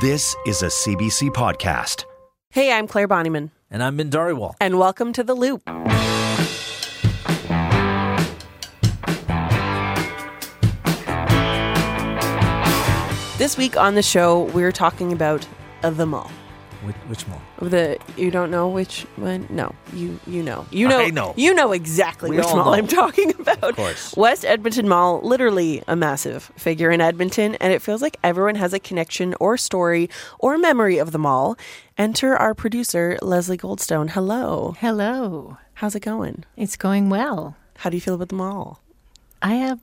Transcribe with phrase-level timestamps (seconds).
[0.00, 2.04] This is a CBC podcast.
[2.50, 4.54] Hey, I'm Clare Bonnyman, And I'm Min Dhariwal.
[4.60, 5.62] and welcome to The Loop.
[13.38, 15.46] This week on the show, we're talking about
[15.84, 16.28] uh, the mall.
[16.84, 17.40] Which, which mall?
[17.60, 19.46] The you don't know which one?
[19.50, 21.34] No, you you know you know I know.
[21.36, 22.72] you know exactly We which mall know.
[22.74, 23.62] I'm talking about.
[23.64, 24.14] Of course.
[24.16, 28.72] West Edmonton Mall, literally a massive figure in Edmonton, and it feels like everyone has
[28.72, 30.08] a connection or story
[30.38, 31.56] or memory of the mall.
[31.96, 34.10] Enter our producer Leslie Goldstone.
[34.10, 35.56] Hello, Hello.
[35.74, 36.44] how's it going?
[36.56, 37.56] It's going well.
[37.78, 38.80] How do you feel about the mall?
[39.42, 39.80] I have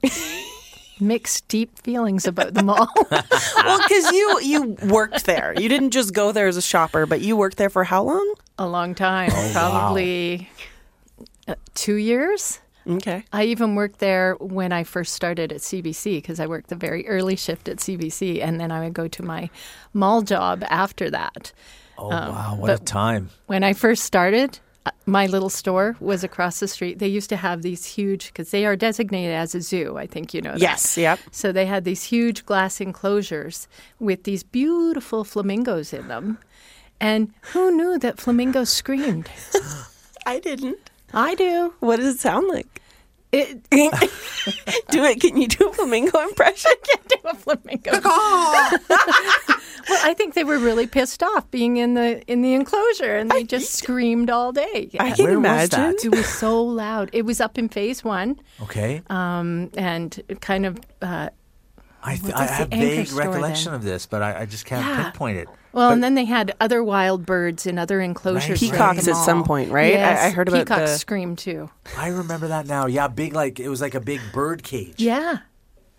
[1.00, 2.90] mixed, deep feelings about the mall.
[3.12, 5.54] well, because you you worked there.
[5.58, 8.34] You didn't just go there as a shopper, but you worked there for how long?
[8.58, 10.50] A long time, probably
[11.48, 12.60] uh, two years.
[12.88, 13.24] Okay.
[13.34, 17.08] I even worked there when I first started at CBC because I worked the very
[17.08, 19.50] early shift at CBC, and then I would go to my
[19.94, 21.52] mall job after that.
[21.98, 22.56] Oh, wow.
[22.60, 23.30] What a time.
[23.48, 24.60] When I first started,
[25.06, 27.00] my little store was across the street.
[27.00, 29.98] They used to have these huge, because they are designated as a zoo.
[29.98, 30.62] I think you know that.
[30.62, 30.98] Yes.
[30.98, 31.20] Yep.
[31.32, 33.68] So they had these huge glass enclosures
[34.00, 36.38] with these beautiful flamingos in them.
[37.00, 39.30] And who knew that flamingos screamed?
[40.26, 40.90] I didn't.
[41.14, 41.74] I do.
[41.80, 42.82] What does it sound like?
[43.38, 43.70] It
[44.90, 45.20] do it.
[45.22, 46.72] Can you do a flamingo impression?
[46.84, 47.92] can't do a flamingo.
[49.90, 53.30] well, I think they were really pissed off being in the in the enclosure, and
[53.30, 54.90] they just screamed all day.
[55.00, 55.80] I can Where was imagine.
[55.80, 56.06] that?
[56.06, 57.10] It was so loud.
[57.14, 59.02] It was up in phase one, Okay.
[59.10, 60.80] um, and it kind of.
[61.02, 61.30] Uh,
[62.06, 63.80] I, th- I have anchor vague recollection then?
[63.80, 65.04] of this, but I, I just can't Yeah.
[65.04, 65.48] pinpoint it.
[65.74, 68.62] well, and then they had other wild birds in other enclosures.
[68.62, 69.94] Right, Peacocks the at some point, right?
[69.96, 71.70] I- Yes, I heard about peacocks the- scream too.
[71.98, 72.86] I remember that now.
[72.86, 74.96] Yeah, big, like, it was like a big bird cage.
[74.98, 75.40] Yeah,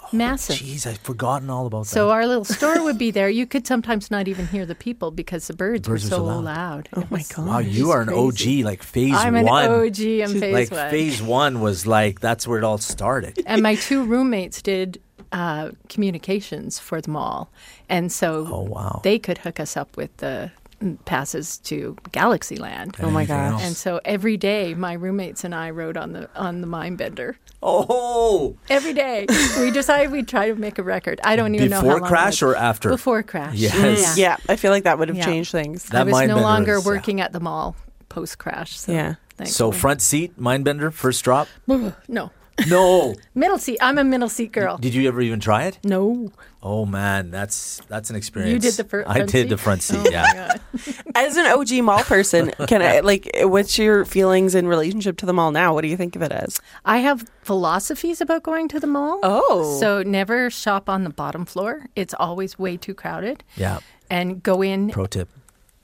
[0.01, 0.57] oh, massive.
[0.57, 1.95] Jeez, I've forgotten all about So that.
[2.07, 3.29] So our little store would be there.
[3.29, 6.25] You could sometimes not even hear the people because the birds, Birds were so so
[6.25, 6.45] loud.
[6.45, 6.89] loud.
[6.97, 7.47] Oh my God.
[7.47, 8.61] wow, you are an crazy.
[8.63, 9.69] OG, like phase I'm an one.
[9.69, 10.91] OG in phase like one.
[10.91, 13.43] phase one was like, that's where it all started.
[13.47, 15.01] and my two roommates did
[15.33, 17.51] uh, communications for the mall,
[17.89, 19.01] and so Oh, wow.
[19.05, 20.51] they could hook us up with the
[20.83, 22.97] mm, passes to Galaxyland.
[23.01, 23.53] Oh my Anything gosh.
[23.53, 23.63] else?
[23.65, 27.35] And so every day, my roommates and I rode on the on the Mindbender.
[27.63, 29.27] Oh, Every day,
[29.59, 31.21] we decided we'd try to make a record.
[31.25, 32.91] I don't even know how before crash or after?
[32.91, 33.55] before crash.
[33.57, 34.17] Yes.
[34.17, 35.25] Yeah, I feel like that would have Yeah.
[35.25, 35.85] changed things.
[35.87, 36.91] That I was no longer is, yeah.
[36.93, 37.75] working at the mall
[38.09, 38.79] post crash.
[38.79, 39.15] So Yeah.
[39.45, 41.49] So front seat, Mindbender, first drop?
[41.67, 42.31] no
[42.69, 43.15] No.
[43.35, 43.79] middle seat.
[43.83, 44.79] I'm a middle seat girl.
[44.79, 45.79] Did you ever even try it?
[45.85, 46.31] No,
[46.63, 48.53] Oh man, that's that's an experience.
[48.53, 49.49] you did the fir- I front did seat?
[49.51, 49.99] the front seat.
[50.01, 50.55] Oh yeah.
[51.15, 53.31] As an OG mall person, can I like?
[53.43, 55.75] What's your feelings in relationship to the mall now?
[55.75, 56.59] What do you think of it as?
[56.85, 59.21] I have philosophies about going to the mall.
[59.23, 59.79] Oh.
[59.79, 61.87] so never shop on the bottom floor.
[61.95, 63.45] It's always way too crowded.
[63.57, 63.79] Yeah.
[64.11, 65.29] And go in Pro tip.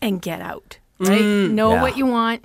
[0.00, 0.78] and get out.
[0.99, 1.21] Right?
[1.21, 1.50] Mm.
[1.53, 1.82] know Yeah.
[1.82, 2.44] what you want.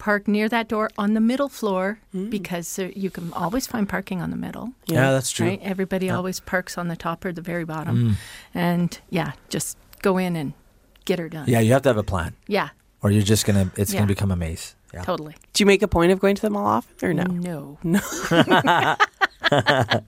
[0.00, 2.28] Park near that door on the middle floor hmm.
[2.30, 4.72] because there, you can always find parking on the middle.
[4.86, 5.46] Yeah, that's true.
[5.46, 5.60] Right?
[5.62, 7.96] Everybody always parks on the top or the very bottom.
[8.00, 8.12] Hmm.
[8.58, 10.54] And yeah, just go in and
[11.04, 11.44] get her done.
[11.46, 12.70] Yeah, you have to have a plan, Yeah,
[13.02, 14.00] or you're just gonna it's Yeah.
[14.00, 14.74] gonna become a maze.
[14.92, 15.02] Yeah.
[15.02, 15.36] totally.
[15.52, 17.78] Do you make a point of going to the mall often or no?
[17.84, 17.96] No.
[19.52, 20.00] No.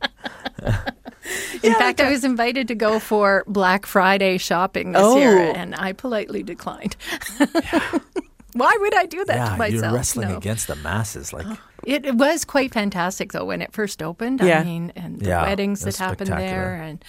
[1.62, 5.16] In fact, I was invited to go for Black Friday shopping this Oh.
[5.16, 6.96] year, and I politely declined.
[8.54, 9.82] Why would I do that yeah, to myself?
[9.82, 10.36] you're wrestling No.
[10.36, 11.32] against the masses.
[11.32, 11.46] Like,
[11.84, 14.40] It, it was quite fantastic, though, when it first opened.
[14.40, 14.60] Yeah.
[14.60, 17.04] I mean, and the Yeah, weddings that happened there, and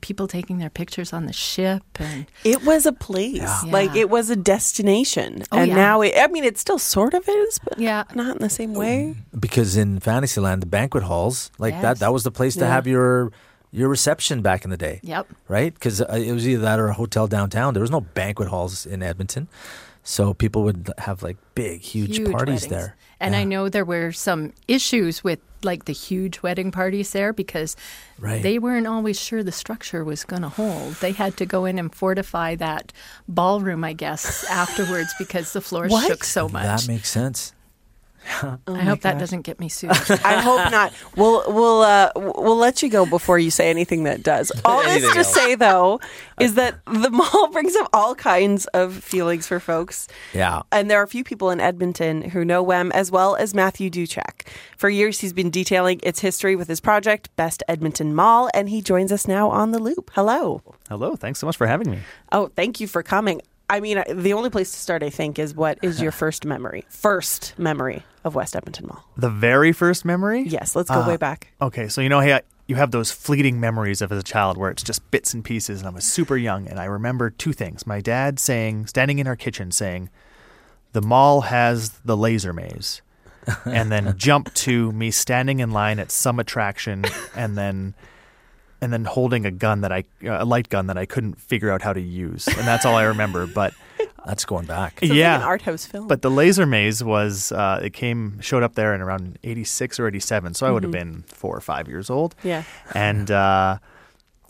[0.00, 3.60] people taking their pictures on the ship, and It was a place, Yeah.
[3.70, 5.74] like it was a destination, Oh, and yeah.
[5.76, 8.72] now it, I mean, it still sort of is, but yeah, not in the same
[8.74, 9.14] way.
[9.38, 11.98] because in Fantasyland, the banquet halls, like that, Yes.
[12.00, 12.70] that was the place to Yeah.
[12.74, 13.30] have your
[13.72, 15.00] your reception back in the day.
[15.02, 15.26] yep.
[15.48, 15.74] right?
[15.74, 17.74] Because uh, it was either that or a hotel downtown.
[17.74, 19.48] There was no banquet halls in Edmonton,
[20.04, 22.66] so people would have like big, huge, parties weddings.
[22.68, 22.96] there.
[23.20, 27.74] And I know there were some issues with like the huge wedding parties there because
[28.18, 28.42] Right.
[28.42, 30.94] they weren't always sure the structure was going to hold.
[30.96, 32.92] They had to go in and fortify that
[33.28, 36.64] ballroom, I guess, afterwards because the floor shook so much.
[36.64, 37.54] That makes sense.
[38.42, 39.90] I hope that doesn't get me sued.
[39.90, 40.92] I hope not.
[41.16, 44.50] We'll we'll uh, we'll let you go before you say anything that does.
[44.64, 45.34] All this to else.
[45.34, 46.00] say though
[46.40, 50.08] is that the mall brings up all kinds of feelings for folks.
[50.32, 50.62] Yeah.
[50.72, 53.90] And there are a few people in Edmonton who know WEM as well as Matthew
[53.90, 54.46] Dutzak.
[54.76, 58.82] For years, he's been detailing its history with his project, Best Edmonton Mall, and he
[58.82, 60.10] joins us now on the loop.
[60.14, 60.62] Hello.
[60.88, 62.00] Hello, thanks so much for having me.
[62.32, 63.40] Oh, thank you for coming.
[63.70, 66.84] I mean, the only place to start, I think, is what is your first memory?
[66.88, 69.04] First memory of West Edmonton Mall.
[69.16, 70.42] The very first memory?
[70.42, 71.52] Yes, let's go Uh, way back.
[71.60, 74.56] Okay, so you know, hey, I, you have those fleeting memories of as a child
[74.56, 75.80] where it's just bits and pieces.
[75.80, 79.26] And I was super young, and I remember two things: my dad saying, standing in
[79.26, 80.08] our kitchen, saying,
[80.92, 83.02] "The mall has the laser maze."
[83.66, 87.04] and then jump to me standing in line at some attraction
[87.36, 87.92] and then
[88.80, 91.82] and then holding a gun that I a light gun that I couldn't figure out
[91.82, 92.48] how to use.
[92.48, 93.74] And that's all I remember, but
[94.26, 95.00] That's going back.
[95.00, 95.32] Sounds yeah.
[95.34, 96.08] like an art house film.
[96.08, 100.06] But the laser maze was uh, it came showed up there in around 86 or
[100.08, 101.12] 87, so I would have Mm-hmm.
[101.20, 102.34] been 4 or 5 years old.
[102.42, 102.62] yeah,
[102.94, 103.78] And uh,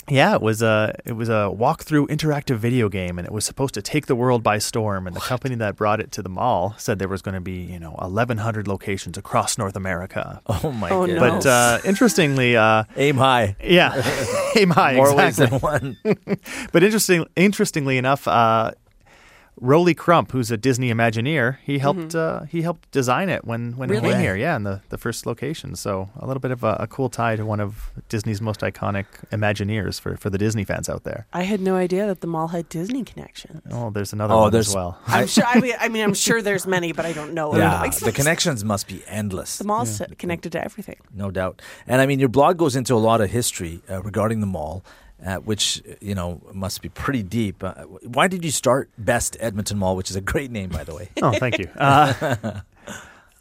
[0.08, 3.72] yeah, it was a it was a walk-through interactive video game, and it was supposed
[3.72, 5.06] to take the world by storm.
[5.06, 7.62] And the company that brought it to the mall said there was going to be
[7.62, 10.42] you know 1,100 locations across North America.
[10.46, 11.22] Oh my Oh, goodness.
[11.22, 11.30] no.
[11.30, 13.56] But uh, interestingly, uh, aim high.
[13.64, 13.94] yeah,
[14.56, 15.46] aim high More exactly.
[15.46, 15.96] ways than one.
[16.72, 18.72] But interesting, interestingly enough, uh,
[19.60, 23.88] Roly Crump, who's a Disney Imagineer, he helped uh, he helped design it when when
[23.88, 24.10] he Really?
[24.10, 24.34] came here.
[24.36, 25.76] Yeah, in the, the first location.
[25.76, 29.06] So a little bit of a, a cool tie to one of Disney's most iconic
[29.30, 31.26] Imagineers for, for the Disney fans out there.
[31.32, 33.62] I had no idea that the mall had Disney connections.
[33.70, 34.98] Oh, there's another Oh, one there's- as well.
[35.06, 35.44] I'm sure.
[35.46, 37.54] I mean, I mean, I'm sure there's many, but I don't know.
[37.56, 39.58] Yeah, Like, the connections must be endless.
[39.58, 40.96] The mall's connected to everything.
[41.14, 41.62] No doubt.
[41.86, 44.84] And I mean, your blog goes into a lot of history uh, regarding the mall,
[45.24, 47.62] uh, which, you know, must be pretty deep.
[47.64, 50.94] Uh, why did you start Best Edmonton Mall, which is a great name, by the
[50.94, 51.08] way?
[51.22, 51.68] Oh, thank you.
[51.78, 52.60] Uh,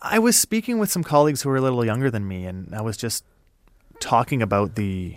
[0.06, 2.81] I was speaking with some colleagues who were a little younger than me, and I
[2.81, 3.24] was just
[4.01, 5.15] talking about the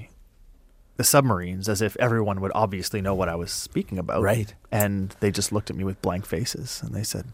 [0.96, 4.22] the submarines as if everyone would obviously know what I was speaking about.
[4.22, 4.54] Right.
[4.72, 7.26] And they just looked at me with blank faces, and they said,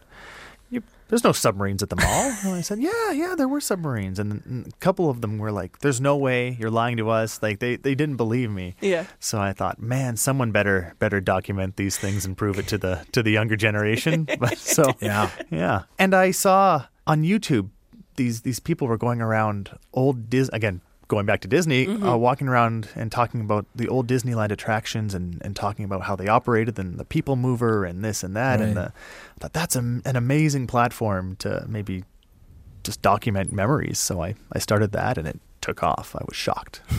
[1.13, 4.41] "There's no submarines at the mall." and I said, "Yeah, yeah, there were submarines." And,
[4.47, 7.59] and a couple of them were like, "There's no way you're lying to us." Like
[7.59, 8.73] they, they didn't believe me.
[8.81, 9.05] Yeah.
[9.19, 13.05] So I thought, man, someone better better document these things and prove it to the
[13.11, 14.27] to the younger generation.
[14.39, 15.29] But so Yeah.
[15.51, 15.83] yeah.
[15.99, 17.69] And I saw on YouTube
[18.15, 20.81] these these people were going around old Dis again
[21.13, 25.39] going back to Disney, uh, walking around and talking about the old Disneyland attractions and,
[25.45, 28.75] and talking about how they operated and the people mover and this and that and
[28.77, 32.03] the, I thought that's a, an amazing platform to maybe
[32.83, 33.99] just document memories.
[33.99, 36.15] So I, I started that and it took off.
[36.15, 36.81] I was shocked.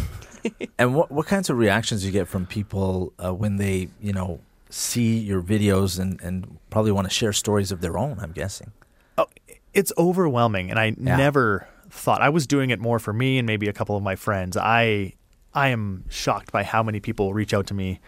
[0.78, 4.12] And what, what kinds of reactions do you get from people uh, when they, you
[4.12, 8.32] know, see your videos and, and probably want to share stories of their own, I'm
[8.32, 8.72] guessing?
[9.16, 9.26] Oh,
[9.72, 11.16] it's overwhelming, and I Yeah.
[11.16, 14.17] never thought I was doing it more for me and maybe a couple of my
[14.17, 14.56] friends.
[14.56, 15.14] I
[15.55, 18.00] I am shocked by how many people reach out to me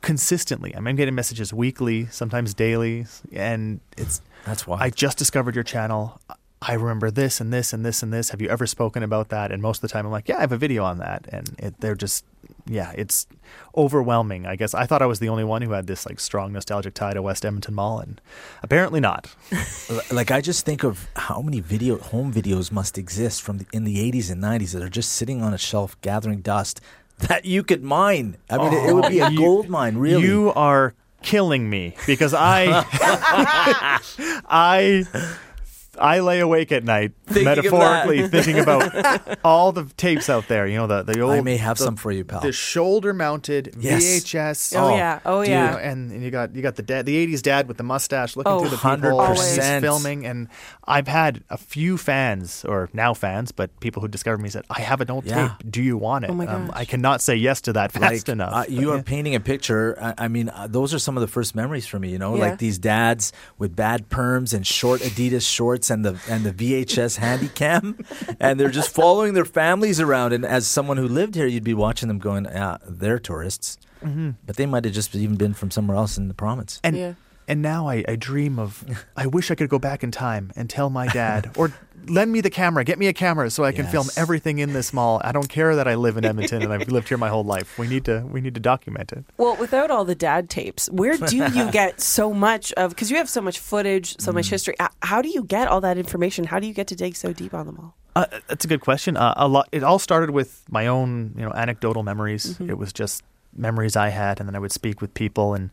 [0.00, 0.74] consistently.
[0.74, 4.78] I mean, I'm getting messages weekly, sometimes daily, and it's That's why.
[4.80, 6.20] I just discovered your channel.
[6.62, 8.30] I remember this and this and this and this.
[8.30, 9.50] Have you ever spoken about that?
[9.50, 11.54] And most of the time, I'm like, yeah, I have a video on that, and
[11.58, 12.24] it, they're just,
[12.70, 13.26] yeah, it's
[13.76, 14.46] overwhelming.
[14.46, 16.94] I guess I thought I was the only one who had this like strong nostalgic
[16.94, 18.20] tie to West Edmonton Mall, and
[18.62, 19.34] apparently not.
[20.12, 23.84] like I just think of how many video home videos must exist from the, in
[23.84, 26.80] the 80s and 90s that are just sitting on a shelf gathering dust
[27.18, 28.36] that you could mine.
[28.48, 30.24] I mean, it, it would be a oh, You- gold mine, really.
[30.24, 32.86] You are killing me because I
[34.48, 35.04] I
[36.00, 38.30] I lay awake at night Thinking metaphorically that.
[38.44, 40.66] thinking about all the tapes out there.
[40.66, 42.40] You know the the old I may have the, some for you, pal.
[42.40, 44.02] the shoulder mounted Yes.
[44.02, 44.74] VHS.
[44.76, 45.20] Oh, yeah.
[45.24, 45.76] Oh, dude, yeah.
[45.76, 48.52] and, and you got you got the dad, the '80s dad with the mustache looking
[48.52, 49.80] Oh, through the peephole, and he's 100%.
[49.80, 50.26] filming.
[50.26, 50.48] And
[50.86, 54.80] I've had a few fans, or now fans, but people who discovered me said, "I
[54.80, 55.48] have an old Yeah.
[55.58, 55.70] tape.
[55.70, 56.70] Do you want it?" Oh, my Um.
[56.74, 58.52] I cannot say yes to that fast like enough.
[58.54, 59.02] uh, you But, are yeah.
[59.02, 59.96] painting a picture.
[60.00, 62.10] I, I mean, uh, those are some of the first memories for me.
[62.10, 62.48] You know, Yeah.
[62.50, 67.18] like these dads with bad perms and short Adidas shorts and the and the VHS
[67.18, 67.98] handy cam,
[68.38, 70.32] and they're just following their families around.
[70.32, 74.30] And as someone who lived here, you'd be watching them going, "Yeah, they're tourists," mm-hmm.
[74.46, 76.80] but they might have just even been from somewhere else in the province.
[76.82, 77.14] And Yeah.
[77.50, 78.84] And now I, I dream of
[79.16, 81.72] I wish I could go back in time and tell my dad or
[82.06, 84.92] lend me the camera, get me a camera so I can film everything in this
[84.92, 85.20] mall.
[85.22, 87.76] I don't care that I live in Edmonton and I've lived here my whole life.
[87.78, 89.24] We need to we need to document it.
[89.36, 92.90] Well, without all the dad tapes, where do you get so much of?
[92.90, 94.34] Because you have so much footage, so Mm.
[94.36, 94.74] much history.
[95.02, 96.44] How do you get all that information?
[96.44, 97.96] How do you get to dig so deep on them all?
[98.16, 99.16] Uh, that's a good question.
[99.16, 99.68] Uh, a lot.
[99.72, 102.54] It all started with my own, you know, anecdotal memories.
[102.54, 102.70] Mm-hmm.
[102.70, 103.22] It was just
[103.56, 105.70] memories I had, and then I would speak with people, and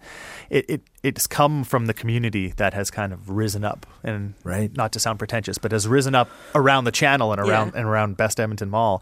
[0.50, 4.76] it, it it's come from the community that has kind of risen up, and Right.
[4.76, 7.80] not to sound pretentious, but has risen up around the channel and around Yeah.
[7.80, 9.02] and around Best Edmonton Mall.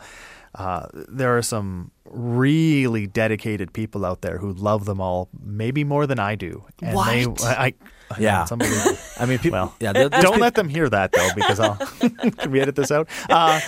[0.54, 6.08] Uh, there are some really dedicated people out there who love them all, maybe more
[6.08, 6.64] than I do.
[6.82, 7.44] And They, What?
[7.44, 7.74] I,
[8.12, 8.44] I, Yeah.
[8.44, 8.98] it's unbelievable.
[9.20, 9.60] I mean, people.
[9.60, 11.76] Well, yeah, there- Don't peop- let them hear that though, because I'll
[12.38, 13.10] can we edit this out?
[13.30, 13.60] Uh,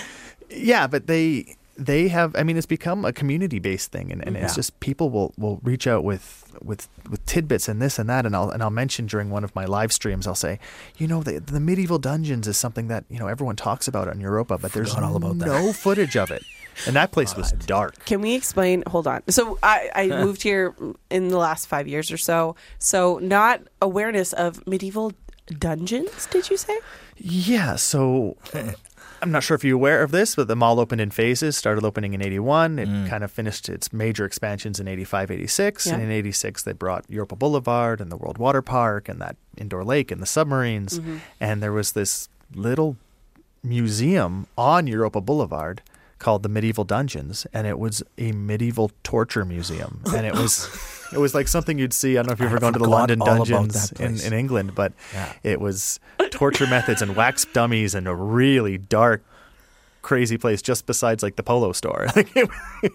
[0.48, 2.34] yeah, but they they have.
[2.36, 5.60] I mean, it's become a community based thing, and, and it's just people will, will
[5.62, 9.06] reach out with with with tidbits and this and that, and I'll and I'll mention
[9.06, 10.58] during one of my live streams, I'll say,
[10.98, 14.20] you know, the the medieval dungeons is something that you know everyone talks about in
[14.20, 15.46] Europa, but there's Forgot all about that.
[15.46, 16.42] no footage of it.
[16.86, 18.04] and that place was dark.
[18.04, 18.82] Can we explain?
[18.88, 19.22] Hold on.
[19.28, 20.74] So I, I moved here
[21.10, 22.56] in the last five years or so.
[22.78, 25.12] So not awareness of medieval
[25.58, 26.26] dungeons.
[26.30, 26.78] Did you say?
[27.16, 28.36] Yeah, so
[29.20, 31.56] I'm not sure if you're aware of this, but the mall opened in phases.
[31.56, 32.78] Started opening in 81.
[32.78, 33.08] It mm.
[33.08, 35.86] kind of finished its major expansions in 85, 86.
[35.86, 35.94] Yeah.
[35.94, 39.84] And in 86, they brought Europa Boulevard and the World Water Park and that indoor
[39.84, 41.00] lake and the submarines.
[41.00, 41.18] Mm-hmm.
[41.40, 42.96] And there was this little
[43.62, 45.82] museum on Europa Boulevard
[46.18, 50.02] called the Medieval Dungeons, and it was a medieval torture museum.
[50.12, 50.68] And it was.
[51.12, 52.12] It was like something you'd see.
[52.18, 54.92] I don't know if you've ever gone to the London dungeons in, in England, but
[55.14, 55.32] Yeah.
[55.42, 56.00] it was
[56.30, 59.24] torture methods and wax dummies and a really dark,
[60.02, 62.06] crazy place just besides like the polo store.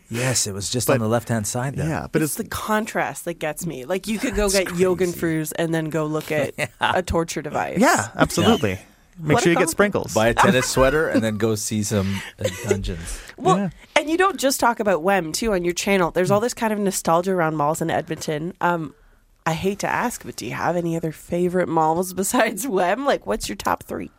[0.10, 1.88] Yes, it was just But- on the left hand side there.
[1.90, 3.84] yeah, but it's it's the contrast that gets me.
[3.86, 5.20] Like you could go That's get Yogen crazy.
[5.20, 7.80] Früz and then go look at a torture device.
[7.80, 8.80] yeah, absolutely.
[9.20, 10.14] Make What sure you get sprinkles.
[10.14, 13.20] Buy a tennis sweater and then go see some uh, dungeons.
[13.38, 13.70] Well, Yeah.
[13.96, 16.12] and you don't just talk about WEM too on your channel.
[16.12, 18.54] There's all this kind of nostalgia around malls in Edmonton.
[18.62, 18.96] Um,
[19.46, 23.06] I hate to ask, but do you have any other favorite malls besides WEM?
[23.06, 24.10] Like, what's your top three?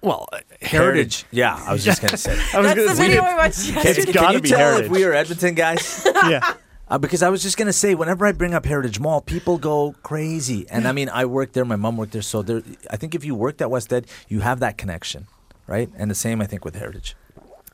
[0.00, 0.28] well,
[0.62, 1.24] Heritage.
[1.32, 2.30] Yeah, I was just going to say.
[2.32, 4.12] I was That's gonna the say- video I watched It's yesterday.
[4.12, 4.86] gotta Can you be tell Heritage.
[4.86, 6.06] if we are Edmonton guys?
[6.28, 6.54] yeah.
[6.90, 9.94] Uh, because I was just gonna say, whenever I bring up Heritage Mall, people go
[10.02, 12.62] crazy, and I mean, I worked there, my mom worked there, so there.
[12.90, 15.26] I think if you worked at West Ed, you have that connection,
[15.66, 15.90] right?
[15.96, 17.14] And the same, I think, with Heritage.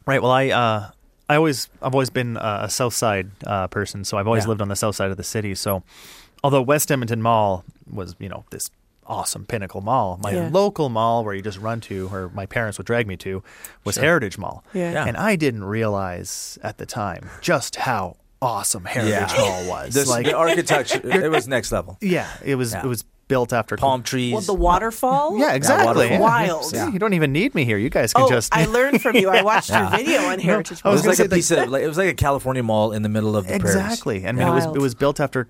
[0.06, 0.20] Right.
[0.20, 0.90] Well, I uh,
[1.28, 4.48] I always I've always been uh, a South Side uh, person, so I've always Yeah.
[4.50, 5.54] lived on the South Side of the city.
[5.54, 5.82] So,
[6.42, 8.70] although West Edmonton Mall was you know this
[9.06, 10.48] awesome pinnacle mall, my Yeah.
[10.50, 13.42] local mall where you just run to, or my parents would drag me to,
[13.84, 14.04] was Sure.
[14.04, 14.64] Heritage Mall.
[14.74, 14.92] Yeah.
[14.92, 15.04] Yeah.
[15.06, 19.36] And I didn't realize at the time just how awesome Heritage Yeah.
[19.38, 19.94] Mall was.
[19.94, 21.96] This, like, the architecture, it was next level.
[22.00, 22.84] yeah, it was Yeah.
[22.84, 24.32] it was built after Palm trees.
[24.34, 25.38] Well, the waterfall.
[25.38, 25.86] Yeah, exactly.
[26.10, 26.20] waterfall.
[26.20, 26.72] Wild.
[26.74, 27.78] Yeah, You don't even need me here.
[27.78, 29.30] You guys can Oh, just I learned from you.
[29.30, 31.36] I watched your video on Heritage I it was was gonna like say a the-
[31.36, 33.76] piece of, like, it was like a California mall in the middle of the prairies.
[33.76, 34.26] Exactly.
[34.26, 35.48] I mean, it was it was built after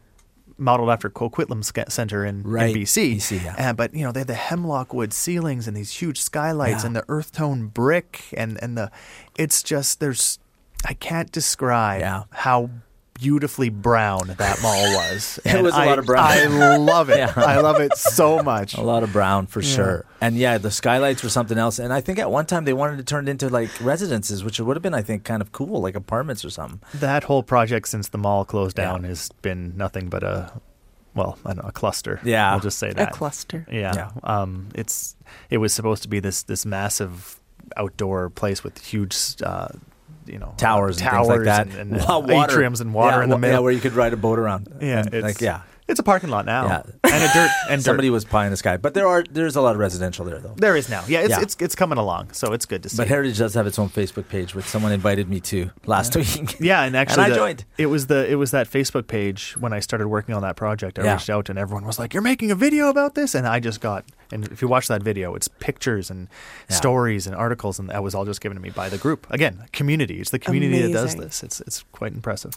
[0.56, 3.16] modeled after Coquitlam Sca- Center in, in BC.
[3.16, 3.70] BC, yeah.
[3.70, 6.86] Uh, but you know, they had the hemlock wood ceilings and these huge skylights Yeah.
[6.86, 8.88] and the earth tone brick and and the
[9.36, 10.38] it's just there's
[10.86, 12.22] I can't describe Yeah.
[12.30, 12.70] how
[13.14, 15.38] beautifully brown that mall was.
[15.44, 16.26] It was a I- lot of brown.
[16.26, 17.16] I love it.
[17.18, 17.32] Yeah.
[17.36, 18.74] I love it so much.
[18.74, 20.04] A lot of brown for sure.
[20.20, 21.78] And yeah, the skylights were something else.
[21.78, 24.58] And I think at one time they wanted to turn it into like residences, which
[24.58, 26.80] would have been, I think, kind of cool, like apartments or something.
[26.94, 28.86] That whole project since the mall closed Yeah.
[28.86, 30.52] down has been nothing but a
[31.14, 32.20] well, I don't know, a cluster.
[32.24, 32.50] Yeah.
[32.52, 33.12] We'll just say that A that.
[33.12, 33.64] cluster.
[33.70, 33.94] Yeah.
[33.94, 34.10] Yeah.
[34.24, 35.14] Um, it's
[35.50, 37.38] it was supposed to be this this massive
[37.76, 39.68] outdoor place with huge, uh,
[40.26, 41.78] you know, Towers and towers things like that.
[41.78, 43.56] and, and, Wa- atriums and water yeah, in the middle.
[43.56, 44.68] Yeah, where you could ride a boat around.
[44.80, 45.62] Yeah, And, it's, like yeah.
[45.88, 46.66] it's a parking lot now.
[46.66, 46.82] Yeah.
[47.12, 47.84] and a dirt and dirt.
[47.84, 50.38] Somebody was pie in the sky, but there are there's a lot of residential there
[50.40, 50.54] though.
[50.56, 51.04] there is now.
[51.06, 51.40] Yeah, it's Yeah.
[51.42, 52.96] it's it's coming along, so it's good to see.
[52.96, 56.56] But Heritage does have its own Facebook page, which someone invited me to last week.
[56.60, 57.64] Yeah, and actually, I the- joined.
[57.78, 60.98] It was the it was that Facebook page when I started working on that project.
[60.98, 61.12] I Yeah.
[61.14, 63.80] reached out and everyone was like, "You're making a video about this," and I just
[63.80, 64.04] got.
[64.32, 66.28] And if you watch that video, it's pictures and
[66.70, 66.76] Yeah.
[66.76, 69.26] stories and articles, and that was all just given to me by the group.
[69.30, 70.20] Again, community.
[70.20, 71.42] It's the community that does this.
[71.42, 72.52] It's it's quite impressive.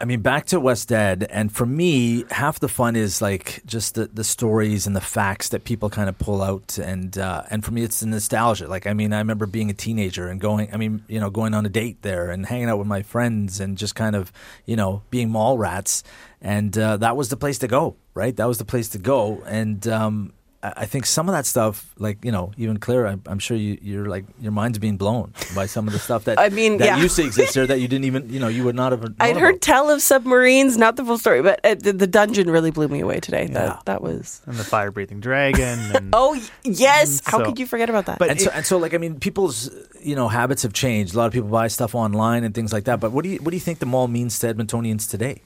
[0.00, 3.94] I mean, back to West Ed, and for me, half the fun is like just
[3.94, 7.64] the, the stories and the facts that people kind of pull out, and uh, and
[7.64, 8.66] for me, it's the nostalgia.
[8.68, 11.54] Like, I mean, I remember being a teenager and going, I mean, you know, going
[11.54, 14.32] on a date there and hanging out with my friends and just kind of,
[14.66, 16.02] you know, being mall rats,
[16.40, 18.34] and uh, that was the place to go, right?
[18.36, 20.32] That was the place to go, and um,
[20.62, 23.56] I I think some of that stuff, like you know, even Clare, I'm, I'm sure
[23.56, 26.76] you, you're like your mind's being blown by some of the stuff that I mean,
[26.78, 26.96] that yeah.
[26.98, 29.00] used to exist there that you didn't even, you know, you would not have.
[29.02, 29.40] known I'd about.
[29.40, 32.88] heard tell of submarines, not the full story, but uh, the, the dungeon really blew
[32.88, 33.44] me away today.
[33.46, 33.52] Yeah.
[33.54, 34.42] That that was.
[34.46, 35.78] And the fire breathing dragon.
[35.96, 37.22] And Oh y- yes!
[37.24, 38.18] How So- could you forget about that?
[38.18, 39.70] But and so, and so, like, I mean, people's
[40.02, 41.14] you know habits have changed.
[41.14, 43.00] A lot of people buy stuff online and things like that.
[43.00, 45.40] But what do you what do you think the mall means to Edmontonians today?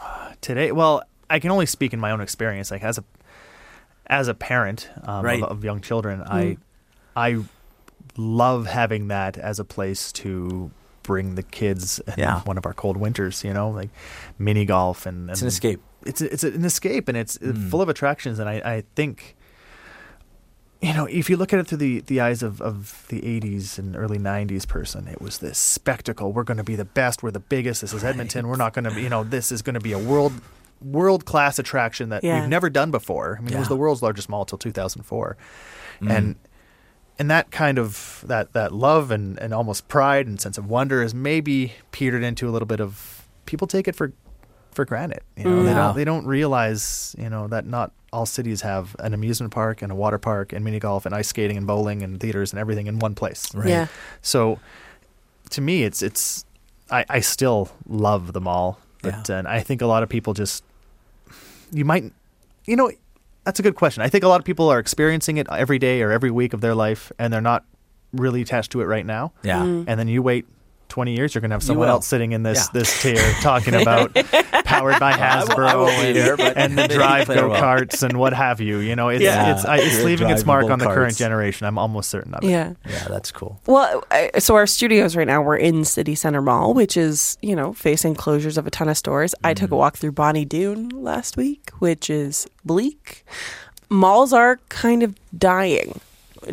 [0.40, 2.70] today, well, I can only speak in my own experience.
[2.70, 3.04] Like as a
[4.08, 5.42] as a parent um, Right.
[5.42, 6.56] of, of young children, I
[7.16, 7.44] I
[8.16, 10.70] love having that as a place to
[11.02, 12.40] bring the kids in Yeah.
[12.40, 13.44] one of our cold winters.
[13.44, 13.90] You know, like
[14.38, 15.80] mini golf and, and It's an escape.
[16.04, 17.70] It's it's an escape, and it's Mm.
[17.70, 18.38] full of attractions.
[18.38, 19.36] And I, I think.
[20.82, 23.78] You know, if you look at it through the, the eyes of, of the 80s
[23.78, 26.32] and early 90s person, it was this spectacle.
[26.34, 27.22] We're going to be the best.
[27.22, 27.80] We're the biggest.
[27.80, 28.46] This is Edmonton.
[28.46, 30.34] We're not going to be, you know, this is going to be a world
[30.80, 32.40] world class attraction that Yeah.
[32.40, 33.36] we've never done before.
[33.38, 35.36] I mean, it was the world's largest mall till 2004.
[36.02, 36.10] Mm.
[36.10, 36.36] And
[37.18, 41.00] and that kind of that that love and, and almost pride and sense of wonder
[41.02, 44.12] has maybe petered into a little bit of people take it for
[44.72, 45.20] for granted.
[45.36, 49.14] You know, they don't they don't realize, you know, that not all cities have an
[49.14, 52.20] amusement park and a water park and mini golf and ice skating and bowling and
[52.20, 53.54] theaters and everything in one place.
[53.54, 53.68] Right.
[53.68, 53.86] Yeah.
[54.20, 54.58] So
[55.50, 56.44] to me, it's it's
[56.90, 59.38] I, I still love the mall, but Yeah.
[59.38, 60.64] and I think a lot of people just
[61.72, 62.12] you might
[62.66, 62.90] you know
[63.44, 64.02] that's a good question.
[64.02, 66.60] I think a lot of people are experiencing it every day or every week of
[66.60, 67.62] their life, and they're not
[68.12, 69.32] really attached to it right now.
[69.44, 69.62] Yeah.
[69.62, 69.84] Mm.
[69.86, 70.46] And then you wait
[70.88, 72.80] 20 years, you're going to have someone else sitting in this Yeah.
[72.80, 74.14] this chair talking about
[74.64, 77.56] powered by I will- Hasbro I won't and, here, and the drive go will.
[77.56, 78.78] karts and what have you.
[78.78, 79.54] You know, it's Yeah.
[79.54, 81.66] it's I, it's leaving its mark drivable on the current generation.
[81.66, 82.50] I'm almost certain of it.
[82.50, 82.74] Yeah.
[82.88, 83.60] Yeah, that's cool.
[83.66, 87.56] Well, I- so our studios right now we're in City Center Mall, which is you
[87.56, 89.34] know facing closures of a ton of stores.
[89.44, 89.76] I took a mm-hmm.
[89.76, 93.24] walk through Bonnie Doon last week, which is bleak.
[93.88, 96.00] Malls are kind of dying.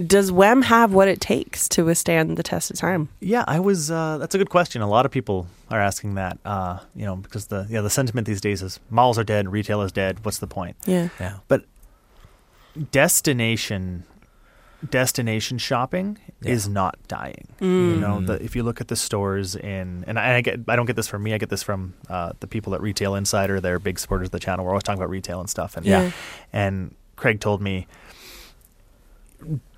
[0.07, 3.09] Does WEM have what it takes to withstand the test of time?
[3.19, 3.91] Yeah, I was.
[3.91, 4.81] Uh, that's a good question.
[4.81, 6.37] A lot of people are asking that.
[6.43, 9.81] Uh, you know, because the yeah the sentiment these days is malls are dead, retail
[9.81, 10.23] is dead.
[10.25, 10.75] What's the point?
[10.85, 11.09] Yeah.
[11.19, 11.37] Yeah.
[11.47, 11.65] But
[12.91, 14.03] destination
[14.89, 17.47] destination shopping is not dying.
[17.61, 20.75] You know, the, if you look at the stores in, and I, I get, I
[20.75, 21.33] don't get this from me.
[21.33, 23.61] I get this from uh, the people at Retail Insider.
[23.61, 24.65] They're big supporters of the channel.
[24.65, 25.77] We're always talking about retail and stuff.
[25.77, 26.11] And Yeah.
[26.51, 27.87] and Craig told me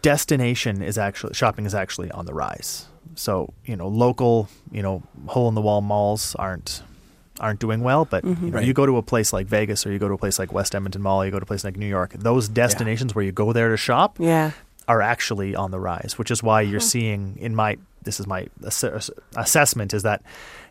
[0.01, 2.87] destination is actually shopping is actually on the rise.
[3.15, 6.83] So you know, local, you know, hole in the wall malls aren't
[7.39, 8.45] aren't doing well, but mm-hmm.
[8.45, 8.65] you, know, Right.
[8.65, 10.73] you go to a place like Vegas or you go to a place like West
[10.73, 12.13] Edmonton Mall, you go to a place like New York.
[12.13, 14.51] Those destinations where you go there to shop Yeah.
[14.87, 16.87] are actually on the rise, which is why you're uh-huh.
[16.87, 20.21] seeing in my this is my ass- assessment is that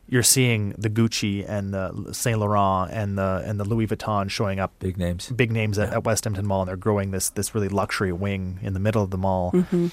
[0.09, 4.61] you're seeing the Gucci and the Saint Laurent and the and the Louis Vuitton showing
[4.61, 5.29] up Big names.
[5.31, 8.59] big names at, at West Edmonton Mall, and they're growing this this really luxury wing
[8.63, 9.89] in the middle of the mall Mm-hmm.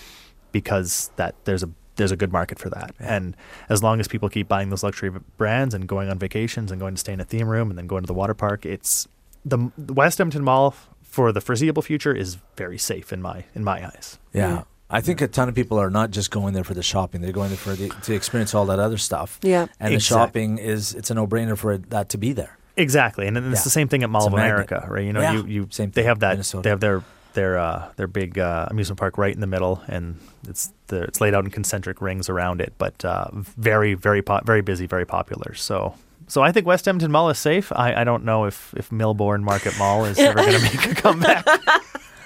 [0.52, 2.96] because that there's a there's a good market for that.
[3.00, 3.36] And
[3.70, 6.96] as long as people keep buying those luxury brands and going on vacations and going
[6.96, 9.08] to stay in a theme room and then going to the water park, it's
[9.46, 13.64] the, the West Edmonton Mall for the foreseeable future is very safe in my in
[13.64, 14.18] my eyes.
[14.34, 14.50] Yeah.
[14.50, 14.64] Yeah.
[14.92, 17.32] I think a ton of people are not just going there for the shopping; they're
[17.32, 19.40] going there for the, to experience all that other stuff.
[19.42, 19.68] Yeah.
[19.80, 22.58] and the shopping is it's a no-brainer for it, that to be there.
[22.78, 23.64] Exactly, and, and it's Yeah.
[23.66, 24.70] the same thing at Mall of a magnet.
[24.72, 25.06] America, right?
[25.06, 25.34] You know, Yeah.
[25.34, 26.64] you, you Same they have that Minnesota.
[26.64, 30.20] they have their their uh, their big uh, amusement park right in the middle, and
[30.48, 34.42] it's the, it's laid out in concentric rings around it, but uh, very very po-
[34.46, 35.54] very busy, very popular.
[35.54, 35.96] So.
[36.28, 37.74] So I think West Edmonton Mall is safe.
[37.74, 40.96] I, I don't know if, if Millbourne Market Mall is ever going to make a
[40.96, 41.46] comeback.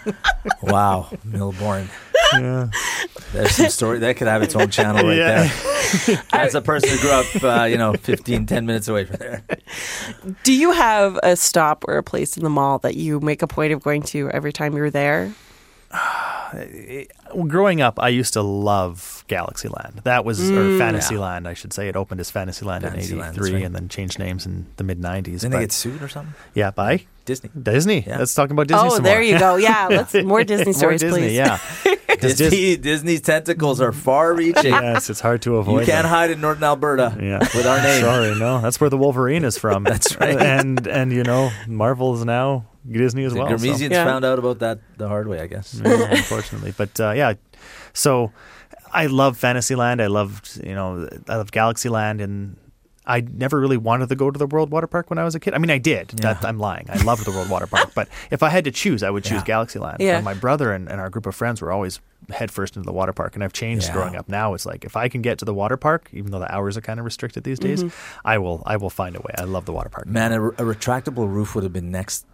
[0.61, 1.87] Wow, Millbourne.
[2.33, 2.69] yeah.
[3.33, 5.47] There's some story that could have its own channel right Yeah.
[6.07, 6.23] there.
[6.33, 9.43] As a person who grew up, uh, you know, 15, 10 minutes away from there.
[10.43, 13.47] Do you have a stop or a place in the mall that you make a
[13.47, 15.33] point of going to every time you're there?
[16.53, 20.03] Well, growing up, I used to love Galaxyland.
[20.03, 21.87] That was or Fantasyland, I should say.
[21.87, 23.65] It opened as Fantasyland, Mm, Fantasyland, in '83, right.
[23.65, 25.23] and then changed names in the mid '90s.
[25.41, 26.33] Didn't but- they get sued or something?
[26.53, 27.49] yeah, by Disney.
[27.59, 28.03] Disney.
[28.07, 28.19] Yeah.
[28.19, 28.87] Let's talk about Disney.
[28.87, 29.23] oh, some there more.
[29.23, 29.55] you go.
[29.57, 31.33] Yeah, let's more Disney More stories, Disney, please.
[31.33, 31.57] yeah.
[32.15, 34.71] 'Cause Dis- Disney, Disney's tentacles are far-reaching.
[34.71, 35.81] yes, it's hard to avoid.
[35.81, 36.11] You can't them.
[36.11, 37.39] hide in Northern Alberta Yeah.
[37.39, 38.01] with our name.
[38.01, 39.83] Sorry, no, that's where the Wolverine is from.
[39.91, 40.37] That's right.
[40.39, 43.49] And and you know, Marvel is now Disney as The well.
[43.49, 44.05] so- Ghermezians Yeah.
[44.05, 45.81] found out about that the hard way, I guess.
[45.83, 46.73] Yeah, unfortunately.
[46.77, 47.33] But uh, yeah,
[47.93, 48.31] so
[48.93, 50.01] I love Fantasyland.
[50.01, 52.55] I loved, you know, I love Galaxyland, and
[53.07, 55.39] I never really wanted to go to the World Water Park when I was a
[55.39, 55.53] kid.
[55.53, 56.09] I mean, I did.
[56.09, 56.87] That, I'm lying.
[56.89, 59.43] I loved the World Water Park, but if I had to choose, I would choose
[59.47, 59.55] Yeah.
[59.55, 59.97] Galaxyland.
[59.99, 60.17] Yeah.
[60.17, 63.13] But my brother and, and our group of friends were always headfirst into the water
[63.13, 63.93] park, and I've changed Yeah.
[63.93, 64.27] growing up.
[64.27, 66.75] Now it's like if I can get to the water park, even though the hours
[66.77, 68.19] are kind of restricted these days, mm-hmm.
[68.27, 68.63] I will.
[68.65, 69.33] I will find a way.
[69.37, 70.07] I love the water park.
[70.07, 72.25] Man, a, a retractable roof would have been next.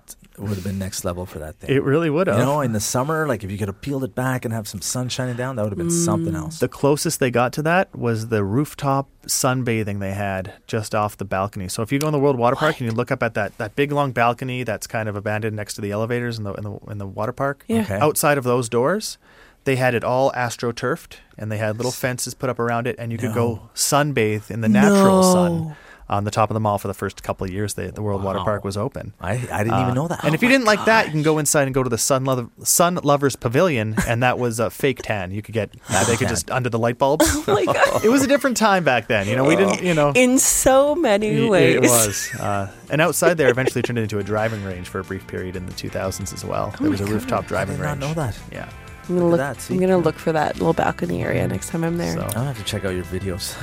[0.41, 1.69] Would have been next level for that thing.
[1.69, 2.39] it really would have.
[2.39, 4.67] you know, in the summer, like if you could have peeled it back and have
[4.67, 6.37] some sun shining down, that would have been something mm.
[6.37, 6.59] else.
[6.59, 11.25] The closest they got to that was the rooftop sunbathing they had just off the
[11.25, 11.67] balcony.
[11.67, 13.57] So if you go in the World Water Park and you look up at that,
[13.59, 16.63] that big long balcony that's kind of abandoned next to the elevators in the in
[16.63, 17.81] the, in the water park, Yeah.
[17.81, 17.99] Okay.
[17.99, 19.17] outside of those doors,
[19.63, 23.11] they had it all astroturfed and they had little fences put up around it, and
[23.11, 25.75] you could go sunbathe in the natural sun No.
[26.11, 27.73] On the top of the mall for the first couple of years.
[27.73, 29.13] They, the World Water Park was open.
[29.19, 30.23] I, I didn't Uh, even know that.
[30.23, 31.97] And Oh if you didn't like that, you can go inside and go to the
[31.97, 35.31] Sun, Lo- Sun Lovers Pavilion, and that was a fake tan.
[35.31, 36.29] You could get they could tan.
[36.29, 37.25] just under the light bulbs.
[37.47, 38.03] Oh my God.
[38.05, 39.27] it was a different time back then.
[39.27, 39.81] You know, we didn't.
[39.81, 41.75] You know, In so many ways.
[41.77, 42.29] it was.
[42.39, 45.65] Uh, and outside there, eventually turned into a driving range for a brief period in
[45.65, 46.73] the 2000s as well.
[46.79, 48.01] there was a rooftop driving did not range.
[48.01, 48.37] know that.
[48.51, 48.69] Yeah.
[49.11, 49.57] I'm gonna Look look.
[49.57, 49.69] that.
[49.73, 52.13] I'm gonna look for that little balcony area next time I'm there.
[52.13, 53.55] So I'm gonna have to check out your videos.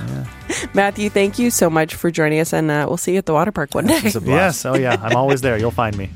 [0.74, 3.32] Matthew, thank you so much for joining us, and uh, we'll see you at the
[3.32, 3.96] water park one day.
[3.98, 4.26] A blast.
[4.26, 4.66] yes.
[4.66, 4.98] Oh yeah.
[5.00, 5.56] I'm always there.
[5.56, 6.10] You'll find me.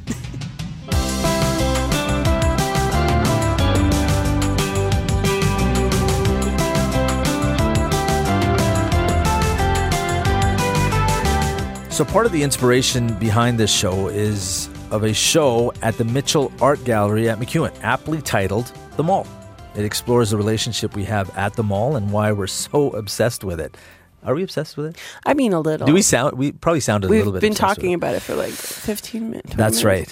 [11.90, 16.52] So part of the inspiration behind this show is of a show at the Mitchell
[16.60, 19.26] Art Gallery at MacEwan, aptly titled The Mall.
[19.74, 23.58] It explores the relationship we have at the mall and why we're so obsessed with
[23.58, 23.74] it.
[24.22, 24.98] Are we obsessed with it?
[25.24, 25.86] I mean, a little.
[25.86, 26.36] Do we sound?
[26.36, 27.40] We probably sounded a We've little bit.
[27.40, 29.54] been obsessed with talking about it for like 15 minutes.
[29.54, 30.08] That's right.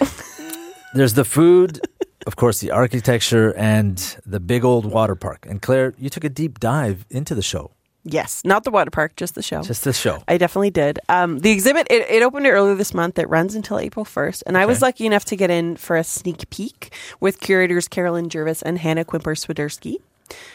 [0.94, 1.80] There's the food,
[2.26, 5.46] of course, the architecture, and the big old water park.
[5.48, 7.70] And Clare, you took a deep dive into the show.
[8.04, 9.62] Yes, not the water park, just the show.
[9.62, 10.22] Just the show.
[10.26, 10.98] I definitely did.
[11.08, 13.18] Um, the exhibit it, it opened earlier this month.
[13.18, 16.04] It runs until April first, and I was lucky enough to get in for a
[16.04, 19.96] sneak peek with curators Carolyn Jervis and Hannah Quimper Swiderski.